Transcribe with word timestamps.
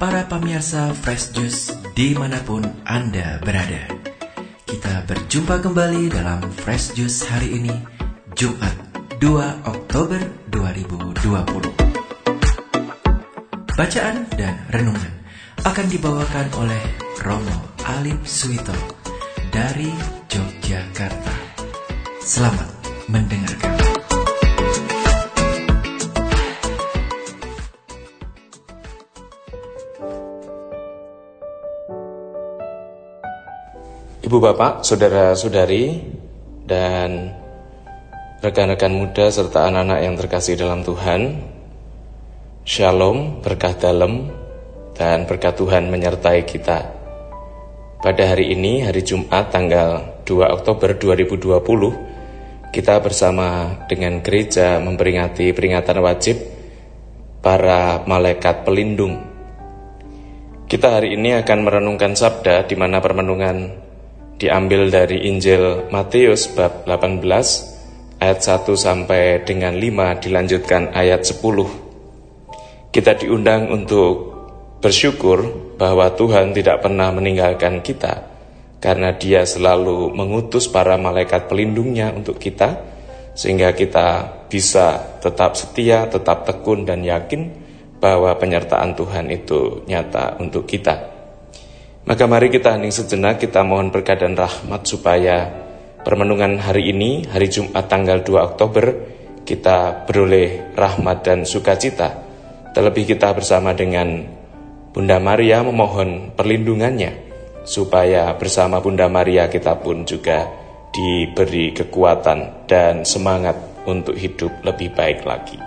Para 0.00 0.24
pemirsa 0.32 0.96
Fresh 0.96 1.36
Juice 1.36 1.76
di 1.92 2.16
mana 2.16 2.40
pun 2.40 2.64
Anda 2.88 3.36
berada 3.44 3.84
Kita 4.64 5.04
berjumpa 5.04 5.60
kembali 5.60 6.08
dalam 6.08 6.40
Fresh 6.40 6.96
Juice 6.96 7.28
hari 7.28 7.52
ini 7.52 7.74
Jumat 8.32 8.72
2 9.20 9.68
Oktober 9.68 10.24
2020 10.48 11.20
Bacaan 13.76 14.16
dan 14.40 14.56
renungan 14.72 15.12
akan 15.68 15.86
dibawakan 15.92 16.48
oleh 16.64 16.80
Romo 17.20 17.76
Alip 17.84 18.24
Suito 18.24 18.72
dari 19.52 19.92
Yogyakarta. 20.32 21.34
Selamat 22.24 22.72
mendengarkan 23.12 23.95
Ibu 34.26 34.42
bapak, 34.42 34.82
saudara-saudari, 34.82 36.02
dan 36.66 37.30
rekan-rekan 38.42 38.90
muda 38.90 39.30
serta 39.30 39.70
anak-anak 39.70 40.02
yang 40.02 40.18
terkasih 40.18 40.58
dalam 40.58 40.82
Tuhan, 40.82 41.46
Shalom, 42.66 43.38
berkah 43.38 43.78
dalam, 43.78 44.26
dan 44.98 45.30
berkat 45.30 45.54
Tuhan 45.54 45.94
menyertai 45.94 46.42
kita. 46.42 46.90
Pada 48.02 48.22
hari 48.26 48.50
ini, 48.50 48.82
hari 48.82 49.06
Jumat 49.06 49.54
tanggal 49.54 50.18
2 50.26 50.58
Oktober 50.58 50.98
2020, 50.98 52.74
kita 52.74 52.98
bersama 52.98 53.78
dengan 53.86 54.26
gereja 54.26 54.82
memperingati 54.82 55.54
peringatan 55.54 56.02
wajib 56.02 56.34
para 57.46 58.02
malaikat 58.10 58.66
pelindung. 58.66 59.22
Kita 60.66 60.98
hari 60.98 61.14
ini 61.14 61.38
akan 61.38 61.58
merenungkan 61.62 62.18
sabda 62.18 62.66
di 62.66 62.74
mana 62.74 62.98
permenungan 62.98 63.85
diambil 64.36 64.92
dari 64.92 65.28
Injil 65.32 65.88
Matius 65.88 66.52
bab 66.52 66.84
18 66.84 67.24
ayat 68.20 68.38
1 68.40 68.68
sampai 68.76 69.44
dengan 69.44 69.76
5 69.76 70.22
dilanjutkan 70.24 70.92
ayat 70.92 71.24
10. 71.24 72.92
Kita 72.92 73.12
diundang 73.16 73.72
untuk 73.72 74.36
bersyukur 74.80 75.72
bahwa 75.80 76.12
Tuhan 76.12 76.52
tidak 76.52 76.84
pernah 76.84 77.12
meninggalkan 77.12 77.80
kita 77.80 78.24
karena 78.80 79.16
dia 79.16 79.44
selalu 79.48 80.12
mengutus 80.12 80.68
para 80.68 81.00
malaikat 81.00 81.48
pelindungnya 81.48 82.12
untuk 82.12 82.36
kita 82.36 82.76
sehingga 83.36 83.72
kita 83.72 84.36
bisa 84.48 85.20
tetap 85.20 85.56
setia, 85.56 86.08
tetap 86.08 86.48
tekun 86.48 86.88
dan 86.88 87.04
yakin 87.04 87.52
bahwa 88.00 88.36
penyertaan 88.36 88.92
Tuhan 88.96 89.32
itu 89.32 89.84
nyata 89.88 90.40
untuk 90.40 90.68
kita. 90.68 91.15
Maka 92.06 92.30
mari 92.30 92.54
kita 92.54 92.78
hening 92.78 92.94
sejenak, 92.94 93.42
kita 93.42 93.66
mohon 93.66 93.90
berkat 93.90 94.22
dan 94.22 94.38
rahmat 94.38 94.86
supaya 94.86 95.50
permenungan 96.06 96.62
hari 96.62 96.94
ini, 96.94 97.26
hari 97.26 97.50
Jumat 97.50 97.90
tanggal 97.90 98.22
2 98.22 98.46
Oktober, 98.54 98.84
kita 99.42 100.06
beroleh 100.06 100.70
rahmat 100.78 101.26
dan 101.26 101.42
sukacita. 101.42 102.14
Terlebih 102.70 103.10
kita 103.10 103.34
bersama 103.34 103.74
dengan 103.74 104.22
Bunda 104.94 105.18
Maria 105.18 105.66
memohon 105.66 106.30
perlindungannya, 106.38 107.10
supaya 107.66 108.38
bersama 108.38 108.78
Bunda 108.78 109.10
Maria 109.10 109.50
kita 109.50 109.74
pun 109.74 110.06
juga 110.06 110.46
diberi 110.94 111.74
kekuatan 111.74 112.70
dan 112.70 113.02
semangat 113.02 113.82
untuk 113.82 114.14
hidup 114.14 114.62
lebih 114.62 114.94
baik 114.94 115.26
lagi. 115.26 115.58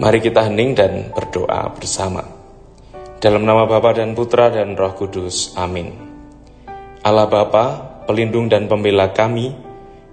Mari 0.00 0.18
kita 0.24 0.48
hening 0.48 0.72
dan 0.72 1.12
berdoa 1.12 1.76
bersama. 1.76 2.35
Dalam 3.16 3.48
nama 3.48 3.64
Bapa 3.64 3.96
dan 3.96 4.12
Putra 4.12 4.52
dan 4.52 4.76
Roh 4.76 4.92
Kudus. 4.92 5.56
Amin. 5.56 5.88
Allah 7.00 7.24
Bapa, 7.24 7.64
pelindung 8.04 8.52
dan 8.52 8.68
pembela 8.68 9.16
kami, 9.16 9.56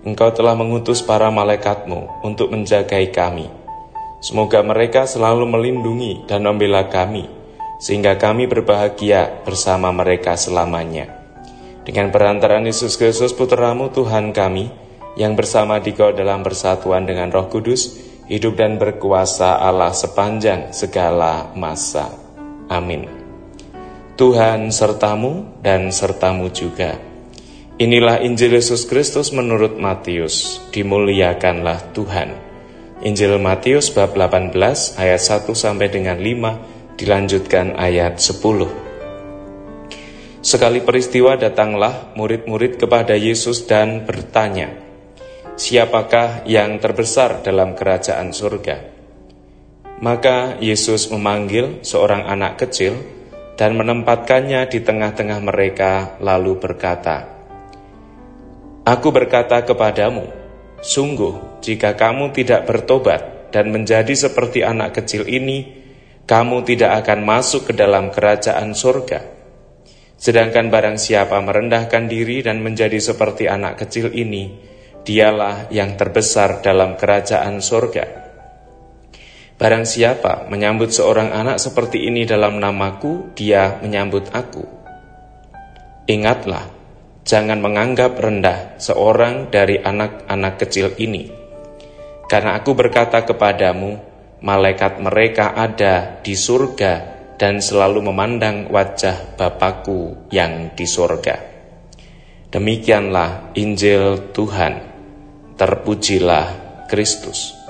Engkau 0.08 0.32
telah 0.32 0.56
mengutus 0.56 1.04
para 1.04 1.28
malaikatmu 1.28 2.24
untuk 2.24 2.56
menjagai 2.56 3.12
kami. 3.12 3.52
Semoga 4.24 4.64
mereka 4.64 5.04
selalu 5.04 5.44
melindungi 5.52 6.24
dan 6.32 6.48
membela 6.48 6.88
kami, 6.88 7.28
sehingga 7.84 8.16
kami 8.16 8.48
berbahagia 8.48 9.44
bersama 9.44 9.92
mereka 9.92 10.40
selamanya. 10.40 11.12
Dengan 11.84 12.08
perantaran 12.08 12.64
Yesus 12.64 12.96
Kristus 12.96 13.36
Putramu 13.36 13.92
Tuhan 13.92 14.32
kami, 14.32 14.72
yang 15.20 15.36
bersama 15.36 15.84
Dikau 15.84 16.16
dalam 16.16 16.40
persatuan 16.40 17.04
dengan 17.04 17.28
Roh 17.36 17.52
Kudus, 17.52 18.00
hidup 18.32 18.56
dan 18.56 18.80
berkuasa 18.80 19.60
Allah 19.60 19.92
sepanjang 19.92 20.72
segala 20.72 21.52
masa. 21.52 22.23
Amin. 22.72 23.24
Tuhan 24.14 24.70
sertamu 24.70 25.58
dan 25.66 25.90
sertamu 25.90 26.54
juga. 26.54 27.02
Inilah 27.82 28.22
Injil 28.22 28.54
Yesus 28.54 28.86
Kristus 28.86 29.34
menurut 29.34 29.82
Matius. 29.82 30.62
Dimuliakanlah 30.70 31.98
Tuhan. 31.98 32.30
Injil 33.02 33.42
Matius 33.42 33.90
bab 33.90 34.14
18 34.14 34.54
ayat 35.02 35.18
1 35.18 35.50
sampai 35.58 35.90
dengan 35.90 36.22
5 36.22 37.02
dilanjutkan 37.02 37.74
ayat 37.74 38.22
10. 38.22 40.46
Sekali 40.46 40.86
peristiwa 40.86 41.34
datanglah 41.34 42.14
murid-murid 42.14 42.78
kepada 42.78 43.18
Yesus 43.18 43.66
dan 43.66 44.06
bertanya, 44.06 44.78
Siapakah 45.58 46.46
yang 46.46 46.78
terbesar 46.78 47.42
dalam 47.42 47.74
kerajaan 47.74 48.30
surga? 48.30 48.93
Maka 50.04 50.60
Yesus 50.60 51.08
memanggil 51.08 51.80
seorang 51.80 52.28
anak 52.28 52.60
kecil 52.60 53.00
dan 53.56 53.80
menempatkannya 53.80 54.68
di 54.68 54.84
tengah-tengah 54.84 55.40
mereka, 55.40 56.20
lalu 56.20 56.60
berkata, 56.60 57.24
"Aku 58.84 59.16
berkata 59.16 59.64
kepadamu, 59.64 60.28
sungguh, 60.84 61.64
jika 61.64 61.96
kamu 61.96 62.36
tidak 62.36 62.68
bertobat 62.68 63.48
dan 63.56 63.72
menjadi 63.72 64.12
seperti 64.12 64.60
anak 64.60 64.92
kecil 65.00 65.24
ini, 65.24 65.72
kamu 66.28 66.68
tidak 66.68 67.08
akan 67.08 67.24
masuk 67.24 67.72
ke 67.72 67.74
dalam 67.80 68.12
kerajaan 68.12 68.76
surga." 68.76 69.24
Sedangkan 70.20 70.68
barang 70.68 71.00
siapa 71.00 71.40
merendahkan 71.40 72.12
diri 72.12 72.44
dan 72.44 72.60
menjadi 72.60 73.00
seperti 73.00 73.48
anak 73.48 73.80
kecil 73.80 74.12
ini, 74.12 74.52
dialah 75.08 75.72
yang 75.72 75.96
terbesar 75.96 76.60
dalam 76.60 77.00
kerajaan 77.00 77.64
surga. 77.64 78.23
Barang 79.54 79.86
siapa 79.86 80.50
menyambut 80.50 80.90
seorang 80.90 81.30
anak 81.30 81.62
seperti 81.62 82.10
ini 82.10 82.26
dalam 82.26 82.58
namaku, 82.58 83.32
dia 83.38 83.78
menyambut 83.80 84.34
aku. 84.34 84.66
Ingatlah, 86.10 86.68
jangan 87.24 87.64
menganggap 87.64 88.20
rendah 88.20 88.76
seorang 88.82 89.54
dari 89.54 89.80
anak-anak 89.80 90.60
kecil 90.60 90.92
ini. 91.00 91.32
Karena 92.28 92.58
aku 92.60 92.74
berkata 92.76 93.24
kepadamu, 93.24 94.02
malaikat 94.44 95.00
mereka 95.00 95.56
ada 95.56 96.20
di 96.20 96.36
surga 96.36 96.94
dan 97.40 97.64
selalu 97.64 98.12
memandang 98.12 98.68
wajah 98.68 99.40
Bapakku 99.40 100.28
yang 100.34 100.76
di 100.76 100.84
surga. 100.84 101.36
Demikianlah 102.52 103.56
Injil 103.58 104.30
Tuhan. 104.36 104.92
Terpujilah 105.58 106.48
Kristus. 106.90 107.63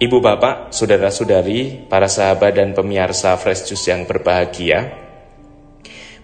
Ibu 0.00 0.16
bapak, 0.16 0.72
saudara-saudari, 0.72 1.84
para 1.84 2.08
sahabat 2.08 2.56
dan 2.56 2.72
pemirsa 2.72 3.36
Fresh 3.36 3.68
Juice 3.68 3.92
yang 3.92 4.08
berbahagia, 4.08 4.96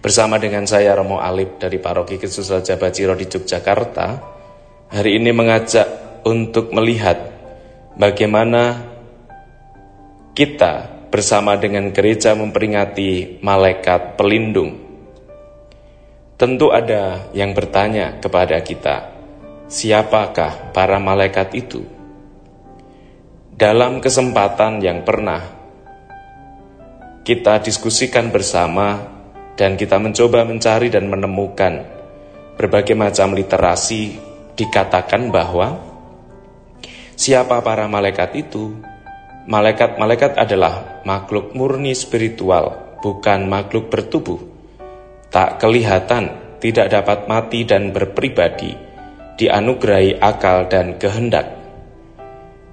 bersama 0.01 0.41
dengan 0.41 0.65
saya 0.65 0.97
Romo 0.97 1.21
Alip 1.21 1.61
dari 1.61 1.77
Paroki 1.77 2.17
Kristus 2.17 2.49
Raja 2.49 2.73
Bajiro 2.73 3.13
di 3.13 3.29
Yogyakarta, 3.29 4.07
hari 4.89 5.21
ini 5.21 5.29
mengajak 5.29 5.85
untuk 6.25 6.73
melihat 6.73 7.21
bagaimana 7.93 8.81
kita 10.33 11.05
bersama 11.13 11.53
dengan 11.61 11.93
gereja 11.93 12.33
memperingati 12.33 13.45
malaikat 13.45 14.17
pelindung. 14.17 14.73
Tentu 16.33 16.73
ada 16.73 17.29
yang 17.29 17.53
bertanya 17.53 18.17
kepada 18.17 18.57
kita, 18.57 19.13
siapakah 19.69 20.73
para 20.73 20.97
malaikat 20.97 21.53
itu? 21.53 21.96
Dalam 23.57 23.97
kesempatan 23.97 24.79
yang 24.85 25.01
pernah 25.01 25.41
kita 27.25 27.59
diskusikan 27.59 28.29
bersama 28.29 29.01
dan 29.57 29.73
kita 29.73 29.97
mencoba 29.97 30.45
mencari 30.45 30.93
dan 30.93 31.09
menemukan 31.09 31.81
berbagai 32.53 32.93
macam 32.93 33.33
literasi 33.33 34.21
dikatakan 34.53 35.33
bahwa 35.33 35.81
siapa 37.17 37.59
para 37.65 37.89
malaikat 37.89 38.37
itu 38.37 38.77
malaikat-malaikat 39.49 40.37
adalah 40.37 41.01
makhluk 41.01 41.57
murni 41.57 41.97
spiritual 41.97 42.97
bukan 43.01 43.49
makhluk 43.49 43.89
bertubuh 43.89 44.37
tak 45.33 45.57
kelihatan 45.57 46.47
tidak 46.57 46.89
dapat 46.89 47.29
mati 47.29 47.65
dan 47.69 47.93
berpribadi, 47.93 48.73
dianugerahi 49.37 50.17
akal 50.17 50.65
dan 50.65 50.97
kehendak. 50.97 51.56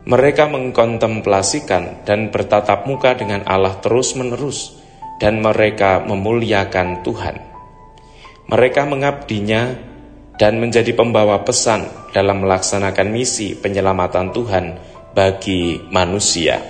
Mereka 0.04 0.52
mengkontemplasikan 0.52 2.04
dan 2.04 2.28
bertatap 2.28 2.84
muka 2.84 3.16
dengan 3.16 3.40
Allah 3.48 3.80
terus-menerus, 3.80 4.76
dan 5.16 5.40
mereka 5.40 6.04
memuliakan 6.04 7.00
Tuhan. 7.00 7.36
Mereka 8.52 8.84
mengabdinya 8.84 9.72
dan 10.36 10.60
menjadi 10.60 10.92
pembawa 10.92 11.40
pesan 11.40 11.88
dalam 12.12 12.44
melaksanakan 12.44 13.08
misi 13.08 13.56
penyelamatan 13.56 14.34
Tuhan 14.34 14.64
bagi 15.16 15.80
manusia. 15.88 16.60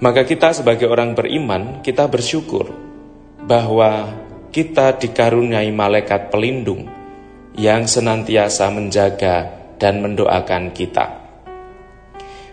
Maka 0.00 0.24
kita 0.28 0.52
sebagai 0.52 0.88
orang 0.88 1.16
beriman, 1.16 1.80
kita 1.80 2.08
bersyukur 2.08 2.68
bahwa 3.44 4.12
kita 4.50 5.00
dikaruniai 5.00 5.72
malaikat 5.72 6.28
pelindung 6.28 6.88
yang 7.56 7.88
senantiasa 7.88 8.68
menjaga 8.72 9.36
dan 9.80 10.04
mendoakan 10.04 10.72
kita. 10.76 11.19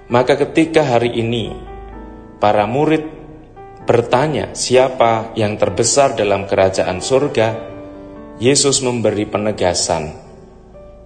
Maka 0.08 0.40
ketika 0.40 0.88
hari 0.88 1.20
ini 1.20 1.52
para 2.40 2.64
murid 2.64 3.04
bertanya 3.84 4.56
siapa 4.56 5.36
yang 5.36 5.60
terbesar 5.60 6.16
dalam 6.16 6.48
kerajaan 6.48 7.04
surga, 7.04 7.76
Yesus 8.40 8.80
memberi 8.80 9.28
penegasan 9.28 10.16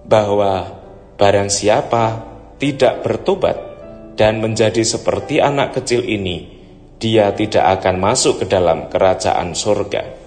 bahwa 0.06 0.70
barang 1.18 1.50
siapa 1.50 2.22
tidak 2.62 3.02
bertobat 3.02 3.58
dan 4.14 4.38
menjadi 4.38 4.86
seperti 4.86 5.42
anak 5.42 5.82
kecil 5.82 6.06
ini, 6.06 6.62
dia 7.02 7.34
tidak 7.34 7.82
akan 7.82 7.98
masuk 7.98 8.46
ke 8.46 8.46
dalam 8.46 8.86
kerajaan 8.86 9.50
surga. 9.58 10.22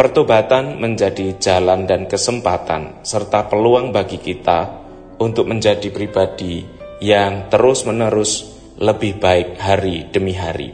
Pertobatan 0.00 0.80
menjadi 0.80 1.36
jalan 1.36 1.84
dan 1.84 2.08
kesempatan 2.08 3.04
serta 3.04 3.52
peluang 3.52 3.92
bagi 3.92 4.16
kita 4.16 4.80
untuk 5.20 5.44
menjadi 5.44 5.92
pribadi 5.92 6.79
yang 7.00 7.48
terus-menerus 7.48 8.52
lebih 8.76 9.16
baik 9.16 9.56
hari 9.56 10.08
demi 10.12 10.36
hari. 10.36 10.72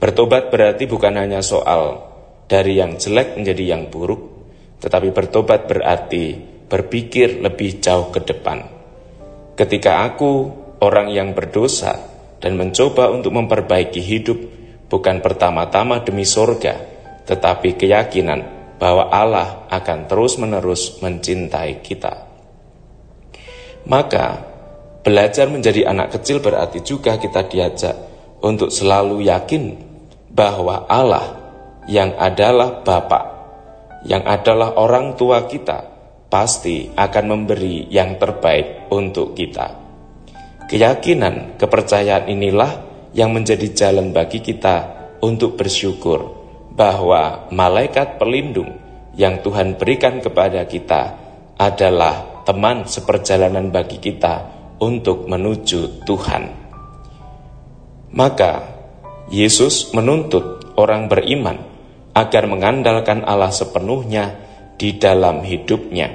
Bertobat 0.00 0.50
berarti 0.50 0.88
bukan 0.88 1.14
hanya 1.14 1.44
soal 1.44 2.10
dari 2.48 2.80
yang 2.80 2.98
jelek 2.98 3.38
menjadi 3.38 3.76
yang 3.76 3.88
buruk, 3.92 4.50
tetapi 4.82 5.14
bertobat 5.14 5.68
berarti 5.70 6.36
berpikir 6.66 7.44
lebih 7.44 7.78
jauh 7.78 8.10
ke 8.10 8.24
depan. 8.24 8.66
Ketika 9.52 10.02
aku, 10.08 10.48
orang 10.80 11.12
yang 11.12 11.36
berdosa, 11.36 11.96
dan 12.42 12.58
mencoba 12.58 13.12
untuk 13.14 13.30
memperbaiki 13.36 14.02
hidup, 14.02 14.38
bukan 14.90 15.22
pertama-tama 15.22 16.02
demi 16.02 16.26
sorga, 16.26 16.74
tetapi 17.28 17.78
keyakinan 17.78 18.40
bahwa 18.82 19.06
Allah 19.14 19.70
akan 19.70 20.10
terus-menerus 20.10 20.98
mencintai 20.98 21.78
kita. 21.78 22.26
Maka, 23.86 24.51
belajar 25.02 25.50
menjadi 25.50 25.90
anak 25.90 26.18
kecil 26.18 26.38
berarti 26.38 26.80
juga 26.86 27.18
kita 27.18 27.46
diajak 27.50 27.94
untuk 28.42 28.70
selalu 28.70 29.26
yakin 29.26 29.74
bahwa 30.30 30.86
Allah 30.86 31.38
yang 31.90 32.14
adalah 32.14 32.82
Bapa, 32.86 33.20
yang 34.06 34.22
adalah 34.22 34.78
orang 34.78 35.18
tua 35.18 35.46
kita, 35.50 35.82
pasti 36.30 36.88
akan 36.94 37.24
memberi 37.26 37.90
yang 37.90 38.16
terbaik 38.16 38.88
untuk 38.94 39.34
kita. 39.34 39.82
Keyakinan, 40.70 41.58
kepercayaan 41.58 42.30
inilah 42.30 42.72
yang 43.12 43.34
menjadi 43.34 43.68
jalan 43.74 44.14
bagi 44.14 44.40
kita 44.40 44.88
untuk 45.20 45.58
bersyukur 45.58 46.42
bahwa 46.72 47.52
malaikat 47.52 48.16
pelindung 48.16 48.80
yang 49.12 49.44
Tuhan 49.44 49.76
berikan 49.76 50.24
kepada 50.24 50.64
kita 50.64 51.02
adalah 51.60 52.42
teman 52.48 52.88
seperjalanan 52.88 53.68
bagi 53.68 54.00
kita 54.00 54.51
untuk 54.82 55.30
menuju 55.30 56.02
Tuhan. 56.02 56.42
Maka 58.12 58.52
Yesus 59.30 59.94
menuntut 59.94 60.74
orang 60.74 61.06
beriman 61.06 61.62
agar 62.12 62.50
mengandalkan 62.50 63.22
Allah 63.22 63.54
sepenuhnya 63.54 64.36
di 64.74 64.98
dalam 64.98 65.46
hidupnya. 65.46 66.10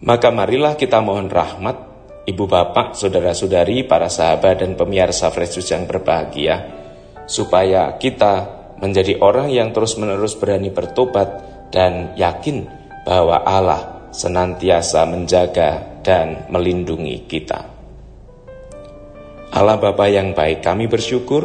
Maka 0.00 0.32
marilah 0.32 0.80
kita 0.80 1.04
mohon 1.04 1.28
rahmat 1.28 1.90
Ibu 2.20 2.46
bapak, 2.46 2.94
saudara-saudari, 2.94 3.82
para 3.88 4.06
sahabat 4.06 4.62
dan 4.62 4.78
pemirsa 4.78 5.34
Fresh 5.34 5.66
yang 5.72 5.88
berbahagia, 5.90 6.62
supaya 7.26 7.98
kita 7.98 8.60
menjadi 8.78 9.18
orang 9.18 9.50
yang 9.50 9.74
terus-menerus 9.74 10.38
berani 10.38 10.70
bertobat 10.70 11.28
dan 11.74 12.14
yakin 12.14 12.70
bahwa 13.02 13.40
Allah 13.42 14.06
senantiasa 14.14 15.10
menjaga 15.10 15.89
dan 16.00 16.48
melindungi 16.48 17.28
kita. 17.28 17.60
Allah 19.50 19.76
Bapa 19.82 20.06
yang 20.06 20.30
baik, 20.30 20.62
kami 20.62 20.86
bersyukur 20.86 21.42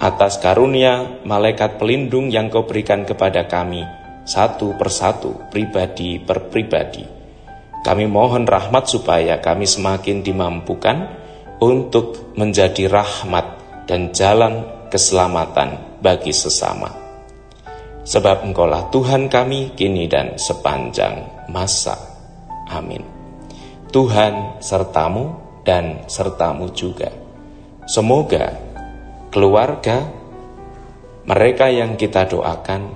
atas 0.00 0.40
karunia 0.40 1.22
malaikat 1.22 1.76
pelindung 1.76 2.32
yang 2.32 2.48
kau 2.48 2.64
berikan 2.64 3.04
kepada 3.04 3.46
kami 3.46 3.84
satu 4.24 4.74
persatu, 4.80 5.52
pribadi 5.52 6.16
per 6.16 6.48
pribadi. 6.48 7.04
Kami 7.84 8.08
mohon 8.08 8.48
rahmat 8.48 8.88
supaya 8.88 9.44
kami 9.44 9.68
semakin 9.68 10.24
dimampukan 10.24 11.04
untuk 11.60 12.32
menjadi 12.32 12.88
rahmat 12.88 13.46
dan 13.84 14.08
jalan 14.16 14.64
keselamatan 14.88 16.00
bagi 16.00 16.32
sesama. 16.32 16.88
Sebab 18.04 18.48
engkaulah 18.48 18.88
Tuhan 18.88 19.28
kami 19.28 19.76
kini 19.76 20.08
dan 20.08 20.40
sepanjang 20.40 21.48
masa. 21.52 21.96
Amin. 22.72 23.13
Tuhan 23.94 24.58
sertamu 24.58 25.38
dan 25.62 26.02
sertamu 26.10 26.66
juga. 26.74 27.14
Semoga 27.86 28.58
keluarga 29.30 30.10
mereka 31.22 31.70
yang 31.70 31.94
kita 31.94 32.26
doakan 32.26 32.90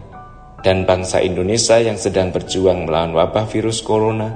dan 0.67 0.83
bangsa 0.91 1.23
Indonesia 1.23 1.79
yang 1.79 1.95
sedang 1.95 2.35
berjuang 2.35 2.83
melawan 2.83 3.15
wabah 3.15 3.47
virus 3.47 3.79
corona 3.79 4.27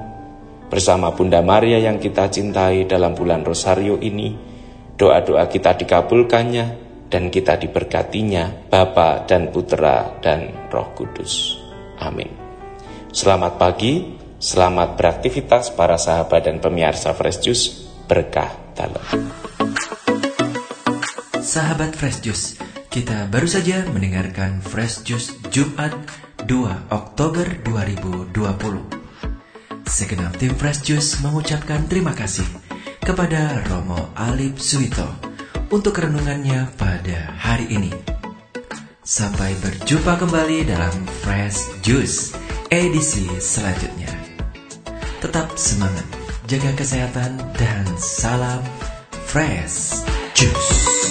bersama 0.71 1.11
Bunda 1.11 1.43
Maria 1.43 1.83
yang 1.83 1.99
kita 1.99 2.31
cintai 2.31 2.87
dalam 2.87 3.11
bulan 3.11 3.43
Rosario 3.43 3.99
ini, 3.99 4.31
doa-doa 4.95 5.51
kita 5.51 5.75
dikabulkannya 5.75 6.65
dan 7.11 7.27
kita 7.27 7.59
diberkatinya 7.59 8.71
Bapa 8.71 9.27
dan 9.27 9.51
Putra 9.51 10.15
dan 10.23 10.71
Roh 10.71 10.95
Kudus. 10.95 11.59
Amin. 11.99 12.31
Selamat 13.11 13.59
pagi, 13.59 14.22
selamat 14.43 14.99
beraktivitas 14.99 15.71
para 15.71 15.95
sahabat 15.95 16.43
dan 16.43 16.59
pemirsa 16.59 17.15
Fresh 17.15 17.39
Juice, 17.39 17.65
berkah 18.11 18.51
dalam. 18.75 18.99
Sahabat 21.39 21.95
Fresh 21.95 22.19
Juice, 22.27 22.59
kita 22.91 23.31
baru 23.31 23.47
saja 23.47 23.87
mendengarkan 23.87 24.59
Fresh 24.59 25.07
Juice 25.07 25.31
Jumat 25.47 25.95
2 26.43 26.91
Oktober 26.91 27.47
2020. 27.63 28.35
Segenap 29.87 30.35
tim 30.35 30.51
Fresh 30.59 30.83
Juice 30.83 31.23
mengucapkan 31.23 31.87
terima 31.87 32.11
kasih 32.11 32.43
kepada 32.99 33.63
Romo 33.71 34.11
Alip 34.19 34.59
Suito 34.59 35.07
untuk 35.71 35.95
renungannya 35.95 36.67
pada 36.75 37.31
hari 37.39 37.71
ini. 37.71 37.95
Sampai 39.03 39.55
berjumpa 39.63 40.19
kembali 40.19 40.67
dalam 40.67 41.07
Fresh 41.23 41.79
Juice 41.79 42.35
edisi 42.67 43.27
selanjutnya. 43.39 44.22
Tetap 45.23 45.55
semangat, 45.55 46.03
jaga 46.51 46.75
kesehatan, 46.75 47.39
dan 47.55 47.87
salam 47.95 48.59
Fresh 49.23 50.03
Juice. 50.35 51.02